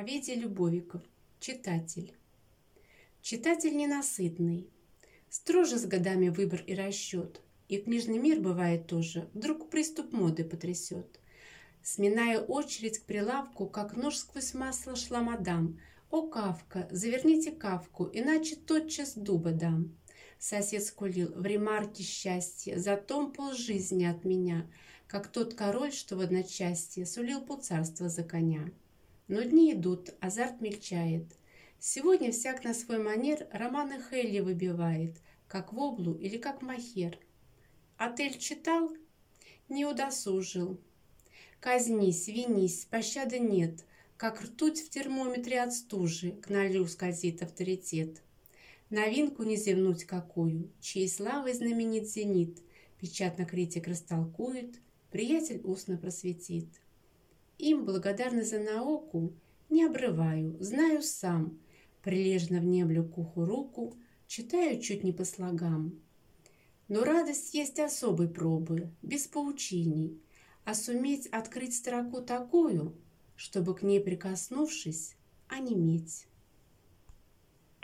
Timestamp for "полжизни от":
23.32-24.24